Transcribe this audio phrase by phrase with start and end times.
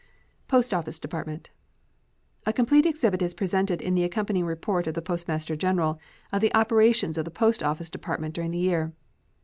[0.47, 1.51] POST OFFICE DEPARTMENT.
[2.47, 5.99] A complete exhibit is presented in the accompanying report of the Postmaster General
[6.31, 8.93] of the operations of the Post Office Department during the year.